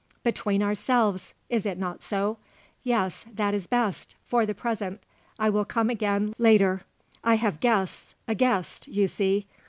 Between 0.23 0.63
ourselves; 0.63 1.35
is 1.47 1.63
it 1.63 1.77
not 1.77 2.01
so? 2.01 2.39
Yes; 2.83 3.23
that 3.31 3.53
is 3.53 3.67
best. 3.67 4.15
For 4.25 4.47
the 4.47 4.55
present. 4.55 4.99
I 5.37 5.51
will 5.51 5.63
come 5.63 5.91
again, 5.91 6.33
later 6.39 6.81
I 7.23 7.35
have 7.35 7.59
guests, 7.59 8.15
a 8.27 8.33
guest, 8.33 8.87
you 8.87 9.05
see. 9.05 9.45